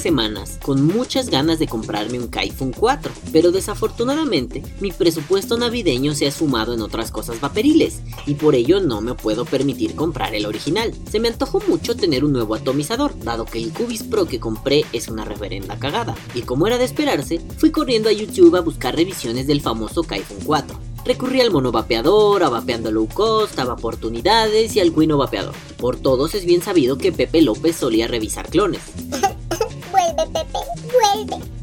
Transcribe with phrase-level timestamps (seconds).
[0.00, 6.26] semanas con muchas ganas de comprarme un Kaifun 4, pero desafortunadamente mi presupuesto navideño se
[6.26, 10.46] ha sumado en otras cosas vaporiles y por ello no me puedo permitir comprar el
[10.46, 10.92] original.
[11.10, 14.84] Se me antojó mucho tener un nuevo atomizador, dado que el Cubis Pro que compré
[14.92, 18.96] es una reverenda cagada, y como era de esperarse, fui corriendo a YouTube a buscar
[18.96, 20.92] revisiones del famoso Kaifun 4.
[21.04, 25.54] Recurrí al mono vapeador, a vapeando low cost, a oportunidades y al cuino vapeador.
[25.76, 28.82] Por todos es bien sabido que Pepe López solía revisar clones.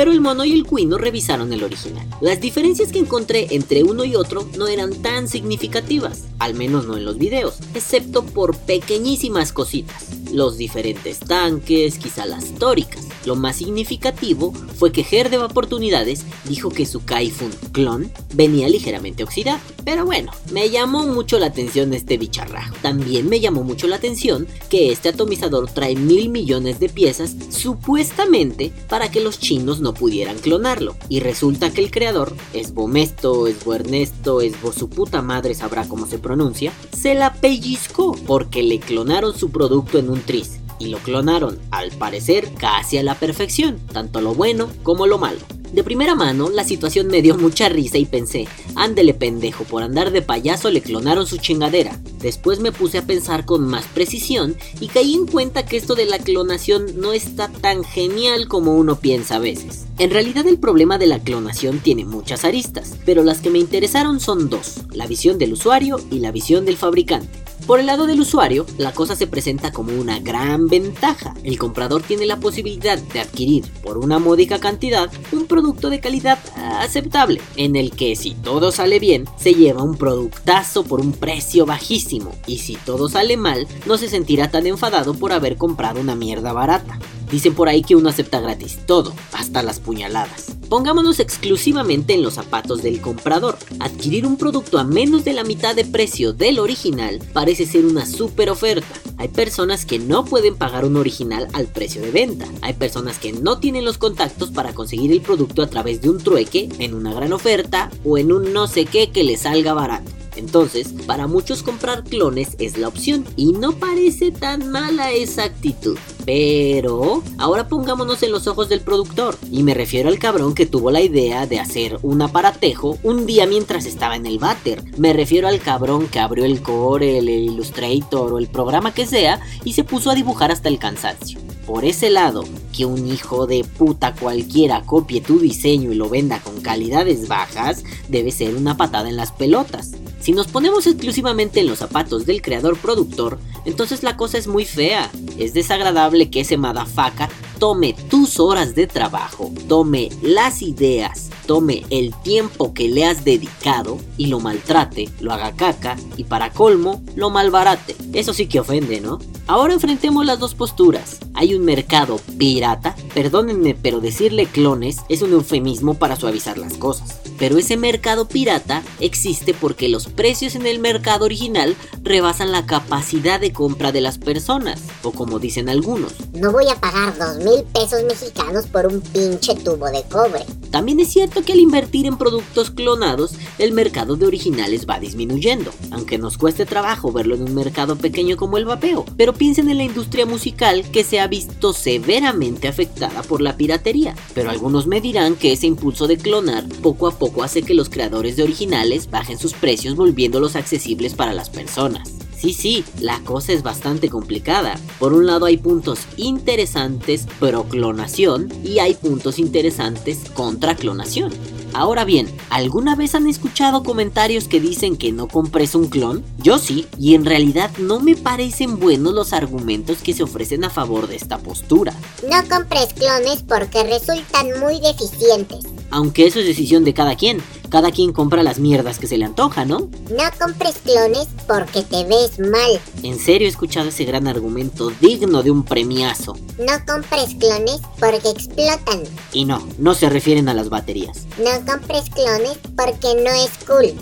[0.00, 2.08] Pero el mono y el cuino revisaron el original.
[2.22, 6.96] Las diferencias que encontré entre uno y otro no eran tan significativas, al menos no
[6.96, 10.06] en los videos, excepto por pequeñísimas cositas.
[10.32, 13.04] Los diferentes tanques, quizá las tóricas.
[13.24, 19.22] Lo más significativo fue que Ger de Oportunidades dijo que su Kaifun clon venía ligeramente
[19.22, 19.58] oxidado.
[19.84, 22.74] Pero bueno, me llamó mucho la atención este bicharrajo.
[22.82, 28.72] También me llamó mucho la atención que este atomizador trae mil millones de piezas supuestamente
[28.88, 30.96] para que los chinos no pudieran clonarlo.
[31.08, 36.06] Y resulta que el creador, es Bomesto, es Ernesto, es su puta madre sabrá cómo
[36.06, 40.98] se pronuncia, se la pellizcó porque le clonaron su producto en un tris y lo
[40.98, 45.38] clonaron, al parecer casi a la perfección, tanto lo bueno como lo malo.
[45.72, 50.10] De primera mano, la situación me dio mucha risa y pensé, ándele pendejo, por andar
[50.10, 51.96] de payaso le clonaron su chingadera.
[52.18, 56.06] Después me puse a pensar con más precisión y caí en cuenta que esto de
[56.06, 59.86] la clonación no está tan genial como uno piensa a veces.
[59.98, 64.18] En realidad el problema de la clonación tiene muchas aristas, pero las que me interesaron
[64.18, 67.28] son dos, la visión del usuario y la visión del fabricante.
[67.70, 71.34] Por el lado del usuario, la cosa se presenta como una gran ventaja.
[71.44, 76.40] El comprador tiene la posibilidad de adquirir por una módica cantidad un producto de calidad
[76.80, 81.64] aceptable, en el que si todo sale bien, se lleva un productazo por un precio
[81.64, 86.16] bajísimo, y si todo sale mal, no se sentirá tan enfadado por haber comprado una
[86.16, 86.98] mierda barata.
[87.30, 90.56] Dicen por ahí que uno acepta gratis todo, hasta las puñaladas.
[90.68, 93.58] Pongámonos exclusivamente en los zapatos del comprador.
[93.80, 98.06] Adquirir un producto a menos de la mitad de precio del original parece ser una
[98.06, 98.86] super oferta.
[99.16, 102.46] Hay personas que no pueden pagar un original al precio de venta.
[102.62, 106.18] Hay personas que no tienen los contactos para conseguir el producto a través de un
[106.18, 110.19] trueque, en una gran oferta o en un no sé qué que les salga barato.
[110.40, 115.98] Entonces, para muchos comprar clones es la opción y no parece tan mala esa actitud.
[116.24, 119.36] Pero ahora pongámonos en los ojos del productor.
[119.52, 123.46] Y me refiero al cabrón que tuvo la idea de hacer un aparatejo un día
[123.46, 124.82] mientras estaba en el váter.
[124.96, 129.40] Me refiero al cabrón que abrió el Core, el Illustrator o el programa que sea
[129.64, 131.38] y se puso a dibujar hasta el cansancio.
[131.66, 132.44] Por ese lado,
[132.76, 137.84] que un hijo de puta cualquiera copie tu diseño y lo venda con calidades bajas,
[138.08, 139.92] debe ser una patada en las pelotas.
[140.20, 144.66] Si nos ponemos exclusivamente en los zapatos del creador productor, entonces la cosa es muy
[144.66, 145.10] fea.
[145.38, 152.14] Es desagradable que ese madafaca tome tus horas de trabajo, tome las ideas, tome el
[152.22, 157.28] tiempo que le has dedicado y lo maltrate, lo haga caca y para colmo lo
[157.28, 157.96] malbarate.
[158.12, 159.18] Eso sí que ofende, ¿no?
[159.48, 161.18] Ahora enfrentemos las dos posturas.
[161.34, 167.18] Hay un mercado pirata, perdónenme, pero decirle clones es un eufemismo para suavizar las cosas.
[167.36, 171.74] Pero ese mercado pirata existe porque los precios en el mercado original
[172.04, 176.12] rebasan la capacidad de compra de las personas, o como dicen algunos.
[176.32, 180.44] No voy a pagar dos mil pesos mexicanos por un pinche tubo de cobre.
[180.70, 185.72] También es cierto que al invertir en productos clonados, el mercado de originales va disminuyendo,
[185.90, 189.04] aunque nos cueste trabajo verlo en un mercado pequeño como el vapeo.
[189.16, 194.14] Pero piensen en la industria musical que se ha visto severamente afectada por la piratería.
[194.34, 197.88] Pero algunos me dirán que ese impulso de clonar poco a poco hace que los
[197.88, 202.19] creadores de originales bajen sus precios volviéndolos accesibles para las personas.
[202.40, 204.80] Sí, sí, la cosa es bastante complicada.
[204.98, 211.32] Por un lado hay puntos interesantes pro clonación y hay puntos interesantes contra clonación.
[211.74, 216.24] Ahora bien, ¿alguna vez han escuchado comentarios que dicen que no compres un clon?
[216.38, 220.70] Yo sí, y en realidad no me parecen buenos los argumentos que se ofrecen a
[220.70, 221.92] favor de esta postura.
[222.28, 225.66] No compres clones porque resultan muy deficientes.
[225.90, 227.42] Aunque eso es decisión de cada quien.
[227.70, 229.78] Cada quien compra las mierdas que se le antoja, ¿no?
[230.10, 232.80] No compres clones porque te ves mal.
[233.04, 236.36] En serio he escuchado ese gran argumento digno de un premiazo.
[236.58, 239.04] No compres clones porque explotan.
[239.32, 241.26] Y no, no se refieren a las baterías.
[241.38, 243.94] No compres clones porque no es cool.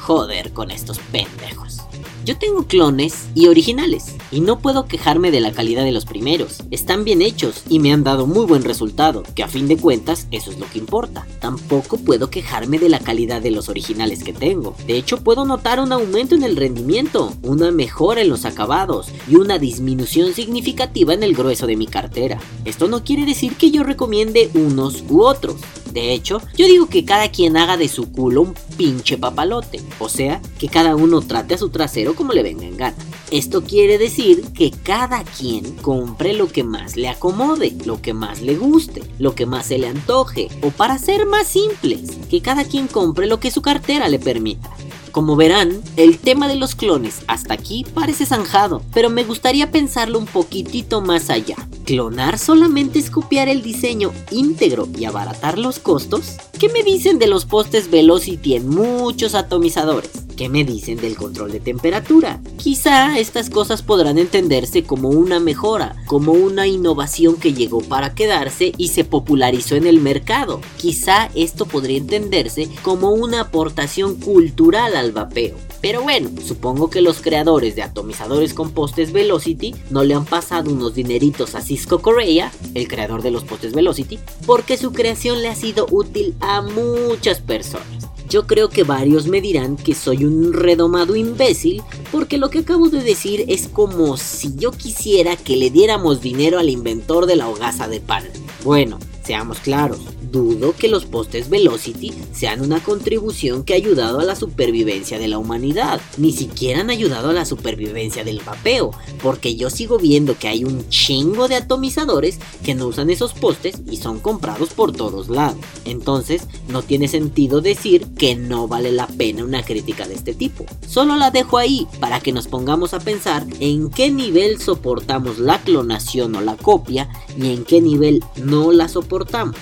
[0.00, 1.78] joder con estos pendejos.
[2.26, 4.14] Yo tengo clones y originales.
[4.30, 7.92] Y no puedo quejarme de la calidad de los primeros, están bien hechos y me
[7.92, 11.26] han dado muy buen resultado, que a fin de cuentas eso es lo que importa.
[11.40, 15.80] Tampoco puedo quejarme de la calidad de los originales que tengo, de hecho puedo notar
[15.80, 21.22] un aumento en el rendimiento, una mejora en los acabados y una disminución significativa en
[21.22, 22.38] el grueso de mi cartera.
[22.64, 25.56] Esto no quiere decir que yo recomiende unos u otros,
[25.92, 30.08] de hecho, yo digo que cada quien haga de su culo un pinche papalote, o
[30.08, 32.96] sea, que cada uno trate a su trasero como le venga en gana.
[33.30, 38.40] Esto quiere decir que cada quien compre lo que más le acomode, lo que más
[38.40, 42.64] le guste, lo que más se le antoje, o para ser más simples, que cada
[42.64, 44.70] quien compre lo que su cartera le permita.
[45.12, 50.18] Como verán, el tema de los clones hasta aquí parece zanjado, pero me gustaría pensarlo
[50.18, 51.56] un poquitito más allá.
[51.84, 56.36] ¿Clonar solamente es copiar el diseño íntegro y abaratar los costos?
[56.58, 60.27] ¿Qué me dicen de los postes Velocity en muchos atomizadores?
[60.38, 62.40] ¿Qué me dicen del control de temperatura?
[62.58, 68.72] Quizá estas cosas podrán entenderse como una mejora, como una innovación que llegó para quedarse
[68.78, 70.60] y se popularizó en el mercado.
[70.76, 75.56] Quizá esto podría entenderse como una aportación cultural al vapeo.
[75.80, 80.70] Pero bueno, supongo que los creadores de atomizadores con postes Velocity no le han pasado
[80.70, 85.48] unos dineritos a Cisco Correa, el creador de los postes Velocity, porque su creación le
[85.48, 87.97] ha sido útil a muchas personas.
[88.28, 91.82] Yo creo que varios me dirán que soy un redomado imbécil
[92.12, 96.58] porque lo que acabo de decir es como si yo quisiera que le diéramos dinero
[96.58, 98.24] al inventor de la hogaza de pan.
[98.64, 104.24] Bueno, seamos claros, dudo que los postes Velocity sean una contribución que ha ayudado a
[104.24, 108.92] la supervivencia de la humanidad, ni siquiera han ayudado a la supervivencia del vapeo,
[109.22, 113.76] porque yo sigo viendo que hay un chingo de atomizadores que no usan esos postes
[113.90, 115.58] y son comprados por todos lados.
[115.84, 120.66] Entonces, no tiene sentido decir que no vale la pena una crítica de este tipo.
[120.86, 125.60] Solo la dejo ahí para que nos pongamos a pensar en qué nivel soportamos la
[125.60, 129.56] clonación o la copia y en qué nivel no la soportamos.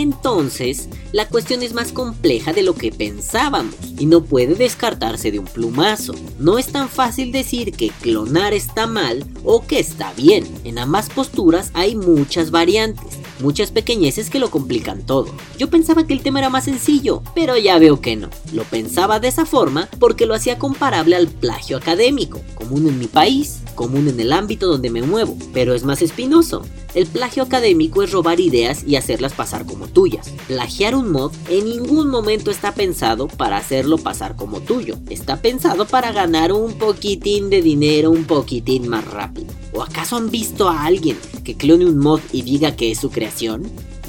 [0.00, 5.38] Entonces, la cuestión es más compleja de lo que pensábamos y no puede descartarse de
[5.38, 6.14] un plumazo.
[6.40, 10.48] No es tan fácil decir que clonar está mal o que está bien.
[10.64, 15.28] En ambas posturas hay muchas variantes, muchas pequeñeces que lo complican todo.
[15.58, 18.30] Yo pensaba que el tema era más sencillo, pero ya veo que no.
[18.52, 23.06] Lo pensaba de esa forma porque lo hacía comparable al plagio académico, común en mi
[23.06, 26.62] país, común en el ámbito donde me muevo, pero es más espinoso.
[26.94, 30.30] El plagio académico es robar ideas y hacerlas pasar como tuyas.
[30.46, 34.96] Plagiar un mod en ningún momento está pensado para hacerlo pasar como tuyo.
[35.10, 39.52] Está pensado para ganar un poquitín de dinero un poquitín más rápido.
[39.72, 43.10] ¿O acaso han visto a alguien que clone un mod y diga que es su
[43.10, 43.64] creación?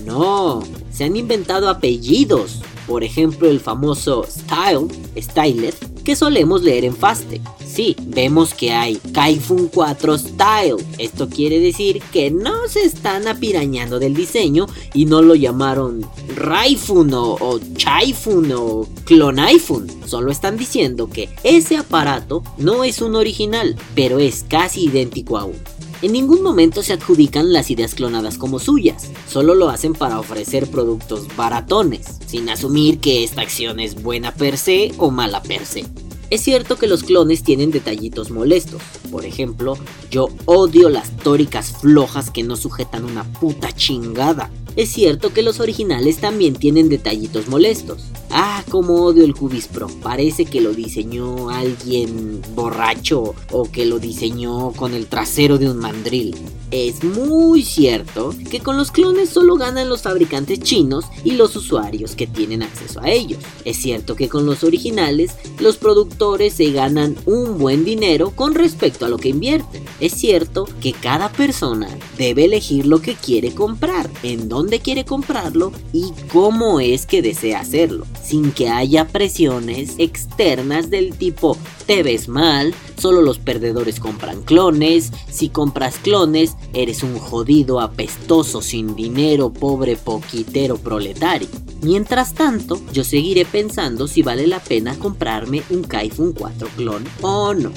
[0.05, 0.61] No,
[0.91, 2.61] se han inventado apellidos.
[2.85, 4.87] Por ejemplo, el famoso Style,
[5.17, 7.41] Stylet, que solemos leer en Faste.
[7.75, 10.77] Sí, vemos que hay Kaifun 4 Style.
[10.97, 17.13] Esto quiere decir que no se están apirañando del diseño y no lo llamaron Raifun
[17.13, 19.87] o, o Chaifun o Clonaifun.
[20.07, 25.43] Solo están diciendo que ese aparato no es un original, pero es casi idéntico a
[25.43, 25.59] uno.
[26.01, 30.67] En ningún momento se adjudican las ideas clonadas como suyas, solo lo hacen para ofrecer
[30.71, 35.83] productos baratones, sin asumir que esta acción es buena per se o mala per se.
[36.31, 38.81] Es cierto que los clones tienen detallitos molestos.
[39.11, 39.77] Por ejemplo,
[40.09, 44.49] yo odio las tóricas flojas que no sujetan una puta chingada.
[44.75, 48.03] Es cierto que los originales también tienen detallitos molestos.
[48.29, 49.87] Ah, como odio el Cubis Pro.
[50.01, 55.77] Parece que lo diseñó alguien borracho o que lo diseñó con el trasero de un
[55.77, 56.35] mandril.
[56.71, 62.15] Es muy cierto que con los clones solo ganan los fabricantes chinos y los usuarios
[62.15, 63.39] que tienen acceso a ellos.
[63.63, 69.05] Es cierto que con los originales los productores se ganan un buen dinero con respecto
[69.05, 69.85] a lo que invierten.
[70.01, 75.71] Es cierto que cada persona debe elegir lo que quiere comprar, en dónde quiere comprarlo
[75.93, 81.55] y cómo es que desea hacerlo, sin que haya presiones externas del tipo
[81.85, 88.63] te ves mal, solo los perdedores compran clones, si compras clones eres un jodido apestoso
[88.63, 91.47] sin dinero, pobre poquitero proletario.
[91.83, 97.53] Mientras tanto, yo seguiré pensando si vale la pena comprarme un Kaifun 4 clon o
[97.53, 97.71] no.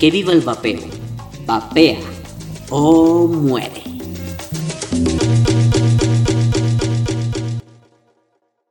[0.00, 0.80] Que viva el vapeo.
[1.44, 2.00] Vapea
[2.70, 3.93] o muere.